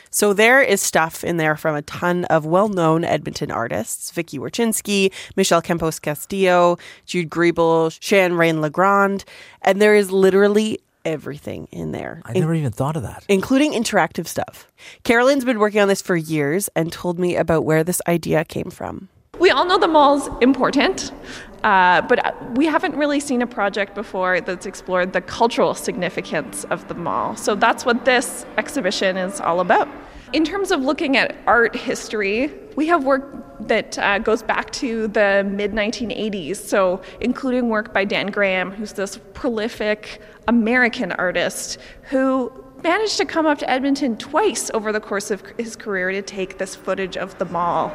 [0.10, 5.12] So there is stuff in there from a ton of well-known Edmonton artists: Vicky Wiercinski,
[5.36, 9.24] Michelle Campos Castillo, Jude Griebel, Shan Rain Legrand,
[9.62, 12.22] and there is literally everything in there.
[12.26, 13.24] I never even thought of that.
[13.30, 14.68] including interactive stuff.
[15.04, 18.70] Carolyn's been working on this for years and told me about where this idea came
[18.70, 19.10] from.
[19.40, 21.12] We all know the mall's important,
[21.64, 26.64] uh, but uh, we haven't really seen a project before that's explored the cultural significance
[26.66, 27.36] of the mall.
[27.36, 29.90] So that's what this exhibition is all about.
[30.32, 33.24] In terms of looking at art history, we have work
[33.68, 38.94] that uh, goes back to the mid 1980s, so including work by Dan Graham, who's
[38.94, 42.52] this prolific American artist who
[42.84, 46.58] managed to come up to Edmonton twice over the course of his career to take
[46.58, 47.92] this footage of the mall.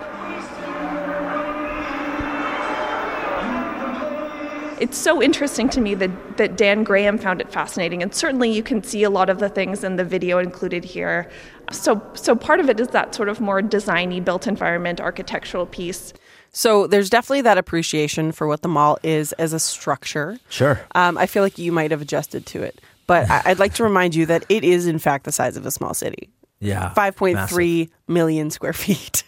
[4.81, 8.63] it's so interesting to me that, that Dan Graham found it fascinating, and certainly you
[8.63, 11.31] can see a lot of the things in the video included here.
[11.71, 16.13] So, so part of it is that sort of more designy built environment architectural piece.
[16.53, 20.39] So there's definitely that appreciation for what the mall is as a structure.
[20.49, 20.81] Sure.
[20.97, 23.85] Um, I feel like you might have adjusted to it, but I- I'd like to
[23.85, 26.29] remind you that it is in fact the size of a small city.
[26.59, 26.93] Yeah.
[26.97, 29.23] 5.3 million square feet.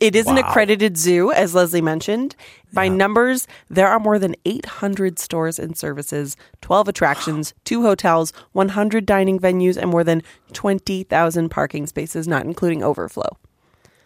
[0.00, 2.36] It is an accredited zoo, as Leslie mentioned.
[2.72, 2.94] By Yeah.
[2.96, 9.38] numbers, there are more than 800 stores and services, 12 attractions, two hotels, 100 dining
[9.38, 13.36] venues, and more than 20,000 parking spaces, not including overflow.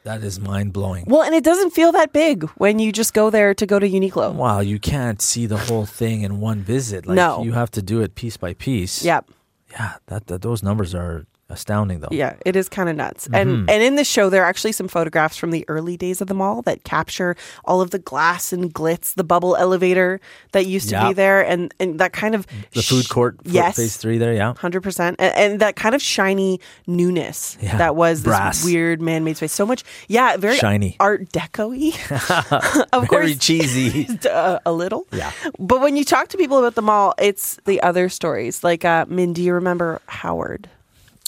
[0.04, 1.04] That is mind blowing.
[1.06, 3.88] Well, and it doesn't feel that big when you just go there to go to
[3.88, 4.32] Uniqlo.
[4.34, 7.06] Wow, you can't see the whole thing in one visit.
[7.06, 7.42] Like No.
[7.42, 9.04] you have to do it piece by piece.
[9.04, 9.30] Yep.
[9.72, 12.08] Yeah, that, that those numbers are astounding though.
[12.10, 13.24] Yeah, it is kind of nuts.
[13.26, 13.34] Mm-hmm.
[13.34, 16.28] And and in the show there are actually some photographs from the early days of
[16.28, 20.20] the mall that capture all of the glass and glitz, the bubble elevator
[20.52, 21.08] that used to Yeah.
[21.08, 23.76] be there and and that kind of The food court f- Yes.
[23.76, 24.54] phase 3 there, yeah.
[24.56, 28.58] Hundred percent, and, and that kind of shiny newness Yeah, that was brass.
[28.58, 29.52] this weird man-made space.
[29.52, 30.96] So much, yeah, very Shiny.
[31.00, 31.92] Art Deco-y.
[32.92, 34.08] of Very course, cheesy.
[34.30, 35.06] uh, a little.
[35.12, 35.30] Yeah.
[35.58, 38.62] But when you talk to people about the mall, it's the other stories.
[38.64, 40.68] Like, uh, Min, do you remember Howard?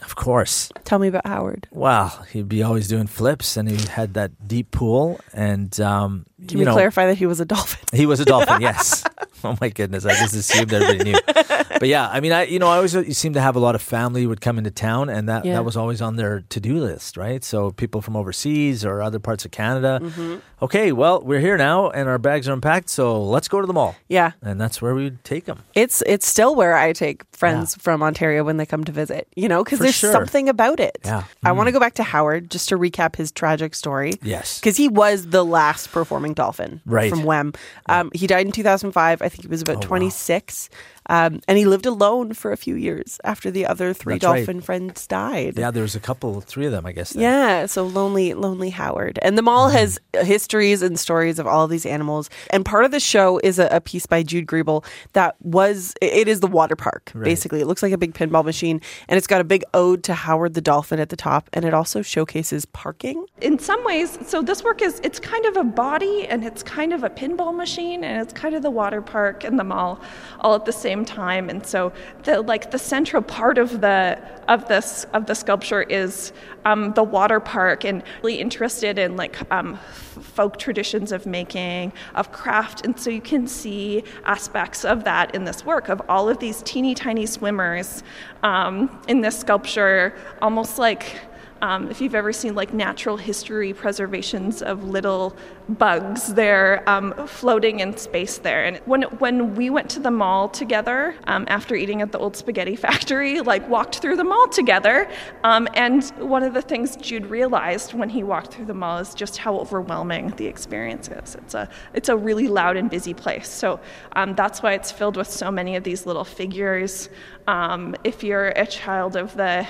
[0.04, 0.70] Of course.
[0.84, 1.68] Tell me about Howard.
[1.70, 6.58] Well, he'd be always doing flips and he had that deep pool and um Can
[6.58, 7.80] you we know clarify that he was a dolphin?
[7.98, 9.04] He was a dolphin, yes.
[9.44, 11.18] Oh my goodness, I just assumed everybody knew.
[11.26, 13.74] But yeah, I mean, I you know, I always you seem to have a lot
[13.74, 15.54] of family would come into town, and that Yeah.
[15.54, 17.42] that was always on their to do list, right?
[17.42, 19.98] So people from overseas or other parts of Canada.
[20.02, 20.36] Mm-hmm.
[20.62, 23.72] Okay, well, we're here now, and our bags are unpacked, so let's go to the
[23.72, 24.30] mall, Yeah.
[24.42, 25.58] and that's where we would take them.
[25.74, 29.48] It's it's still where I take friends from Ontario when they come to visit, you
[29.48, 30.12] know, because there's sure.
[30.12, 30.98] something about it.
[31.04, 31.24] Yeah.
[31.42, 34.12] I want to go back to Howard just to recap his tragic story.
[34.22, 34.60] Yes.
[34.60, 37.10] Because he was the last performing dolphin Right.
[37.10, 37.52] from Wem.
[37.88, 39.22] Um, he died in 2005.
[39.22, 40.68] I think he was Oh, about 26.
[41.08, 44.36] Um, and he lived alone for a few years after the other three That's right.
[44.38, 45.58] dolphin friends died.
[45.58, 47.10] Yeah, there was a couple, three of them, I guess.
[47.10, 47.22] then.
[47.22, 49.18] Yeah, so lonely, lonely Howard.
[49.22, 50.26] And the mall has Mm-hmm.
[50.26, 52.28] histories and stories of all of these animals.
[52.50, 54.84] And part of the show is a, a piece by Jude Griebel
[55.14, 57.24] that was, it is the water park, Right.
[57.24, 57.60] basically.
[57.62, 58.80] It looks like a big pinball machine.
[59.08, 61.48] And it's got a big ode to Howard the dolphin at the top.
[61.54, 63.24] And it also showcases parking.
[63.40, 66.92] In some ways, so this work is it's kind of a body and it's kind
[66.92, 69.98] of a pinball machine and it's kind of the water park and the mall
[70.40, 71.48] all at the same time.
[71.48, 71.92] And so
[72.24, 76.32] the like the central part of the of this of the sculpture is
[76.64, 82.32] um, the water park and really interested in like um, folk traditions of making of
[82.32, 86.38] craft and so you can see aspects of that in this work of all of
[86.38, 88.02] these teeny tiny swimmers
[88.42, 91.20] um, in this sculpture almost like
[91.62, 95.36] um, if you've ever seen like natural history preservations of little
[95.68, 98.64] bugs, they're um, floating in space there.
[98.64, 102.36] And when when we went to the mall together um, after eating at the old
[102.36, 105.08] spaghetti factory, like walked through the mall together,
[105.44, 109.14] um, and one of the things Jude realized when he walked through the mall is
[109.14, 111.36] just how overwhelming the experience is.
[111.36, 113.48] It's a it's a really loud and busy place.
[113.48, 113.78] So
[114.16, 117.08] um, that's why it's filled with so many of these little figures.
[117.48, 119.66] Um, if you're a child of the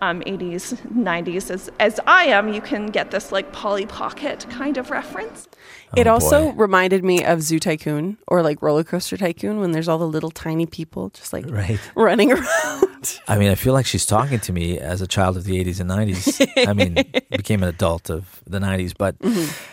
[0.00, 4.76] um, 80s, 90s, as, as I am, you can get this like Polly Pocket kind
[4.76, 5.48] of reference.
[5.96, 6.56] it Oh, also boy.
[6.56, 10.30] reminded me of Zoo Tycoon or like Roller Coaster Tycoon when there's all the little
[10.30, 11.80] tiny people just like Right.
[11.94, 13.20] running around.
[13.28, 15.80] I mean, I feel like she's talking to me as a child of the 80s
[15.80, 16.66] and 90s.
[16.68, 16.94] I mean,
[17.30, 19.70] became an adult of the 90s, but Mm-hmm.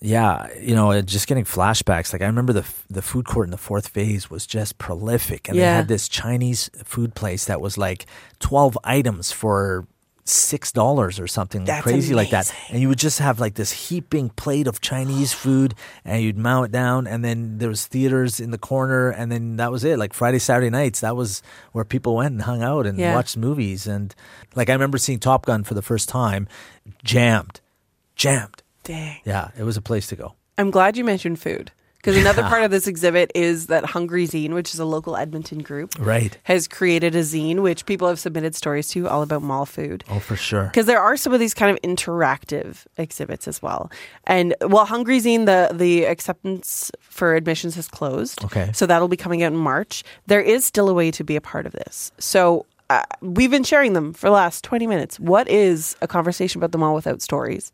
[0.00, 2.12] Yeah, you know, just getting flashbacks.
[2.12, 5.58] Like I remember the the food court in the fourth phase was just prolific, and
[5.58, 8.06] they had this Chinese food place that was like
[8.38, 9.86] twelve items for
[10.24, 12.54] six dollars or something That's crazy like that.
[12.70, 16.62] And you would just have like this heaping plate of Chinese food, and you'd mow
[16.62, 19.98] it down, and then there was theaters in the corner, and then that was it.
[19.98, 23.12] Like Friday, Saturday nights, that was where people went and hung out and Yeah.
[23.12, 23.86] watched movies.
[23.86, 24.14] And
[24.54, 26.46] like I remember seeing Top Gun for the first time,
[27.04, 27.60] jammed,
[28.16, 28.62] jammed.
[28.84, 29.20] Dang.
[29.24, 30.34] Yeah, it was a place to go.
[30.58, 34.52] I'm glad you mentioned food because another part of this exhibit is that Hungry Zine,
[34.54, 36.36] which is a local Edmonton group, Right.
[36.44, 40.04] has created a zine which people have submitted stories to all about mall food.
[40.08, 40.64] Oh, for sure.
[40.64, 43.90] Because there are some of these kind of interactive exhibits as well.
[44.24, 48.42] And while Hungry Zine, the, the acceptance for admissions has closed.
[48.44, 48.70] Okay.
[48.74, 50.02] So that'll be coming out in March.
[50.26, 52.12] There is still a way to be a part of this.
[52.18, 55.20] So uh, we've been sharing them for the last 20 minutes.
[55.20, 57.72] What is a conversation about the mall without stories?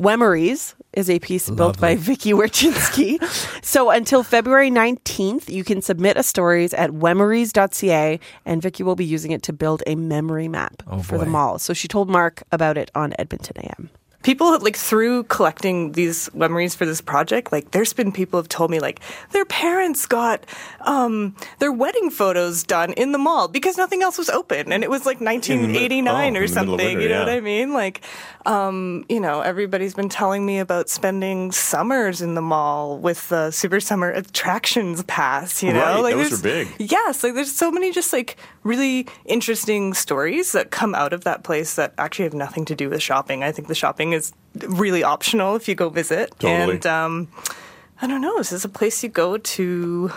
[0.00, 3.18] Wemeries is a piece built by Vicky Wiercinski.
[3.64, 9.04] so until February 19th, you can submit a stories at wemeries.ca and Vicky will be
[9.04, 11.58] using it to build a memory map Oh, for the mall.
[11.58, 13.90] So she told Mark about it on Edmonton AM.
[14.22, 18.70] People like through collecting these memories for this project like there's been people have told
[18.70, 19.00] me like
[19.32, 20.44] their parents got
[20.82, 24.90] um, their wedding photos done in the mall because nothing else was open and it
[24.90, 27.24] was like 1989 oh, or something winter, you know yeah.
[27.24, 28.02] what i mean like
[28.46, 33.50] um, you know everybody's been telling me about spending summers in the mall with the
[33.50, 36.68] super summer attractions pass you know Right, like those are big.
[36.78, 41.44] Yes, like there's so many just like really interesting stories that come out of that
[41.44, 43.42] place that actually have nothing to do with shopping.
[43.42, 44.32] I think the shopping is
[44.66, 46.30] really optional if you go visit.
[46.38, 46.74] Totally.
[46.74, 47.28] And um,
[48.02, 50.10] I don't know, is this is a place you go to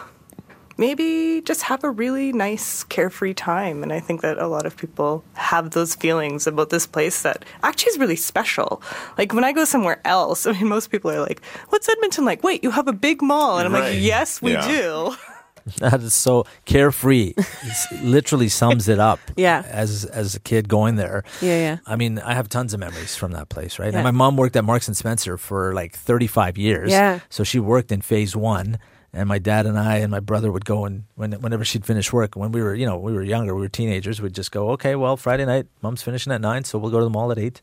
[0.78, 4.76] maybe just have a really nice carefree time and i think that a lot of
[4.76, 8.82] people have those feelings about this place that actually is really special
[9.18, 12.42] like when i go somewhere else i mean most people are like what's edmonton like
[12.42, 13.94] wait you have a big mall and i'm Right.
[13.94, 14.68] like yes we Yeah.
[14.68, 15.16] do
[15.78, 17.34] That is so carefree.
[17.92, 19.20] It literally sums it up.
[19.38, 19.64] Yeah.
[19.68, 21.24] As as a kid going there.
[21.42, 21.78] Yeah, yeah.
[21.88, 23.92] I mean, I have tons of memories from that place, right?
[23.92, 24.00] Yeah.
[24.00, 26.92] And my mom worked at Marks and Spencer for like 35 years.
[26.92, 27.20] Yeah.
[27.30, 28.78] So she worked in phase one.
[29.14, 32.14] And my dad and I and my brother would go and when, whenever she'd finish
[32.14, 34.70] work, when we were, you know, we were younger, we were teenagers, we'd just go,
[34.72, 37.38] okay, well, Friday night, mom's finishing at nine, so we'll go to the mall at
[37.38, 37.60] eight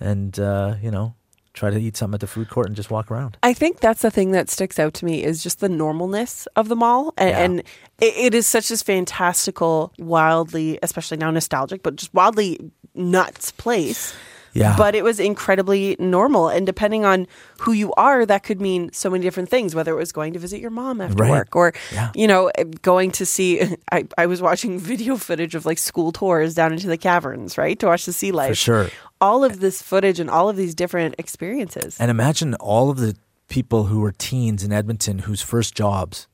[0.00, 1.12] and, uh, you know,
[1.54, 3.36] try to eat something at the food court and just walk around.
[3.42, 6.68] I think that's the thing that sticks out to me is just the normalness of
[6.68, 7.38] the mall, and, Yeah.
[7.42, 7.60] and
[8.00, 12.58] it, it is such this fantastical, wildly, especially now nostalgic, but just wildly
[12.94, 14.14] nuts place.
[14.52, 14.74] Yeah.
[14.76, 17.26] But it was incredibly normal, and depending on
[17.60, 19.74] who you are, that could mean so many different things.
[19.74, 21.30] Whether it was going to visit your mom after Right.
[21.30, 22.10] work, or Yeah.
[22.14, 23.60] you know, eh, going to see.
[23.92, 27.78] I, I was watching video footage of like school tours down into the caverns, right,
[27.78, 28.56] to watch the sea life.
[28.56, 28.88] sure.
[29.20, 31.96] All of this footage and all of these different experiences.
[31.98, 33.16] And imagine all of the
[33.48, 36.28] people who were teens in Edmonton whose first jobs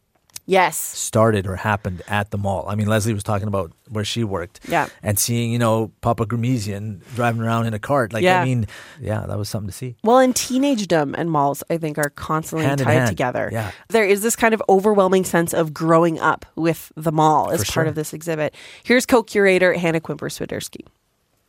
[0.46, 0.76] yes.
[0.76, 2.66] started or happened at the mall.
[2.68, 4.60] I mean, Leslie was talking about where she worked.
[4.68, 4.88] Yeah.
[5.02, 8.12] And seeing, you know, Papa Ghermezian driving around in a cart.
[8.12, 8.40] Like, Yeah.
[8.40, 8.66] I mean,
[9.00, 9.96] yeah, that was something to see.
[10.02, 13.48] Well, and teenagedom and malls, I think, are constantly Hand tied together.
[13.52, 13.70] yeah.
[13.88, 17.66] There is this kind of overwhelming sense of growing up with the mall as For
[17.66, 17.84] part sure.
[17.84, 18.54] of this exhibit.
[18.82, 20.86] Here's co curator Hannah Quimper Swiderski.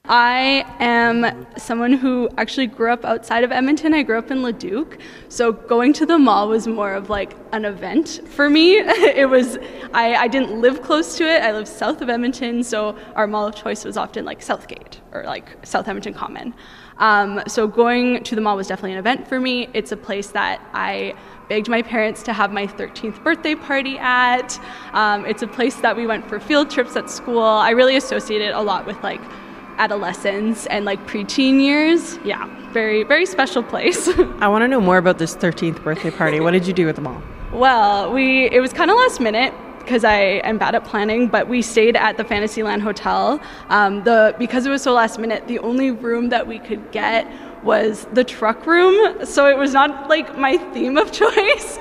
[0.08, 3.94] I am someone who actually grew up outside of Edmonton.
[3.94, 5.00] I grew up in Leduc.
[5.30, 8.74] So going to the mall was more of like an event for me.
[8.78, 9.58] it was,
[9.94, 11.42] I, I didn't live close to it.
[11.42, 12.64] I lived south of Edmonton.
[12.64, 16.54] So our mall of choice was often like Southgate or like South Edmonton Common.
[16.98, 19.70] Um, so going to the mall was definitely an event for me.
[19.74, 21.16] It's a place that I
[21.50, 24.60] begged my parents to have my 13th birthday party at.
[24.94, 27.42] Um, it's a place that we went for field trips at school.
[27.42, 29.22] I really associate it a lot with like
[29.78, 32.18] adolescence and like preteen years.
[32.24, 34.08] Yeah, very, very special place.
[34.40, 36.40] I want to know more about this 13th birthday party.
[36.40, 37.22] what did you do at the mall?
[37.54, 41.48] well, we it was kind of last minute because I am bad at planning, but
[41.48, 43.40] we stayed at the Fantasyland Hotel.
[43.70, 47.32] Um, the because it was so last minute, the only room that we could get
[47.64, 49.26] was the truck room.
[49.26, 51.78] So it was not like my theme of choice,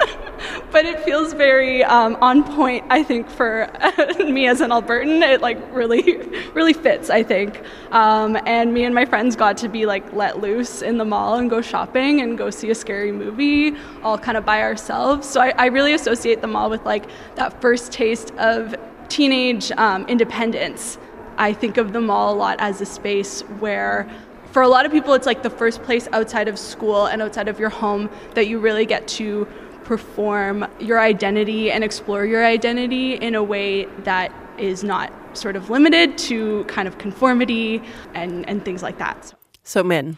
[0.71, 2.85] but it feels very um, on point.
[2.91, 3.71] I think for
[4.19, 6.19] me as an Albertan, it like really,
[6.55, 7.11] really fits.
[7.11, 10.99] I think, um, and me and my friends got to be like let loose in
[10.99, 14.63] the mall and go shopping and go see a scary movie, all kind of by
[14.63, 15.29] ourselves.
[15.29, 17.05] So I, I really associate the mall with like
[17.37, 18.75] that first taste of
[19.09, 20.99] teenage um, independence.
[21.37, 24.09] I think of the mall a lot as a space where
[24.55, 27.49] for a lot of people, it's like the first place outside of school and outside
[27.49, 29.49] of your home that you really get to
[29.85, 35.70] perform your identity and explore your identity in a way that is not sort of
[35.70, 37.83] limited to kind of conformity
[38.14, 39.35] and, and things like that.
[39.62, 40.16] So, Min,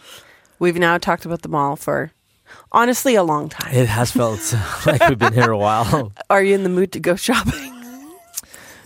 [0.59, 2.13] we've now talked about the mall for
[2.73, 3.75] Honestly, a long time.
[3.75, 4.55] It has felt
[4.87, 6.13] like we've been here a while.
[6.31, 7.73] Are you in the mood to go shopping?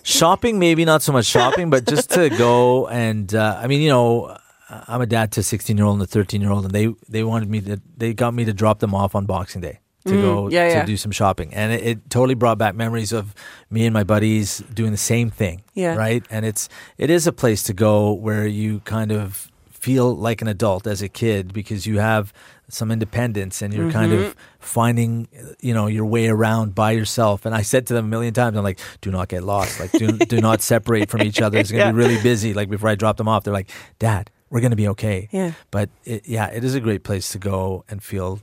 [0.02, 3.90] shopping, maybe not so much shopping, but just to go and uh, I mean, you
[3.90, 4.36] know,
[4.68, 6.94] I'm a dad to a 16 year old and a 13 year old, and they
[7.08, 10.12] they wanted me to they got me to drop them off on Boxing Day to
[10.22, 10.84] go Mm, yeah, to yeah.
[10.86, 13.34] do some shopping, and it, it totally brought back memories of
[13.70, 15.62] me and my buddies doing the same thing.
[15.74, 15.94] Yeah.
[15.96, 16.24] right.
[16.30, 20.48] And it's it is a place to go where you kind of feel like an
[20.48, 22.32] adult as a kid because you have
[22.68, 24.24] some independence and you're kind Mm-hmm.
[24.24, 25.26] of finding
[25.60, 28.56] you know your way around by yourself and i said to them a million times
[28.56, 31.70] i'm like do not get lost like do, do not separate from each other it's
[31.72, 31.92] going to Yeah.
[31.92, 34.76] be really busy like before i drop them off they're like dad we're going to
[34.76, 35.52] be okay Yeah.
[35.70, 38.38] but it, yeah it is a great place to go and feel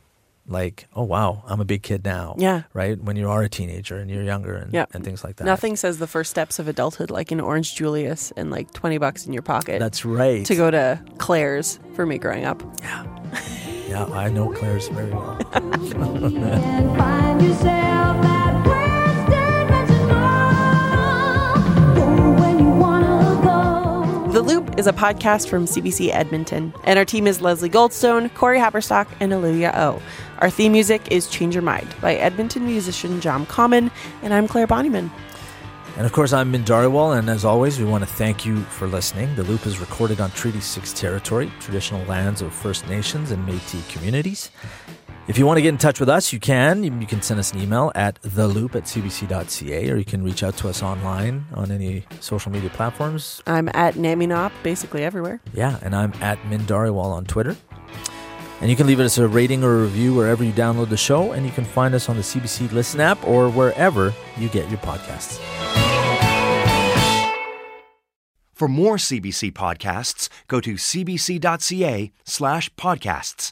[0.47, 2.63] like oh wow i'm a big kid now Yeah.
[2.73, 4.85] right when you are a teenager and you're younger and, Yeah.
[4.93, 8.31] and things like that Nothing says the first steps of adulthood like an Orange Julius
[8.37, 12.17] and like 20 bucks in your pocket that's right to go to Claire's for me
[12.17, 12.63] growing up.
[12.81, 13.05] Yeah.
[13.89, 15.37] Yeah i know claire's very well
[24.37, 28.59] The Loop is a podcast from CBC Edmonton, and our team is Leslie Goldstone, Corey
[28.59, 29.99] Happerstock, and Olivia O.
[30.37, 33.89] Our theme music is Change Your Mind by Edmonton musician John Common,
[34.21, 35.09] and I'm Clare Bonnyman.
[35.95, 38.85] And of course, I'm Min Dhariwal, and as always, we want to thank you for
[38.85, 39.33] listening.
[39.33, 43.91] The Loop is recorded on Treaty 6 territory, traditional lands of First Nations and Metis
[43.91, 44.51] communities.
[45.27, 46.85] If you want to get in touch with us, you can.
[46.85, 50.41] You you can send us an email at theloop at cbc.ca, or you can reach
[50.41, 53.41] out to us online on any social media platforms.
[53.45, 55.41] I'm at Naminop, basically everywhere.
[55.53, 57.57] Yeah, and I'm at Min Dhariwal on Twitter.
[58.61, 61.33] And you can leave us a rating or a review wherever you download the show,
[61.33, 64.79] and you can find us on the CBC Listen app or wherever you get your
[64.79, 65.39] podcasts.
[68.53, 73.51] For more CBC podcasts, go to cbc.ca slash podcasts.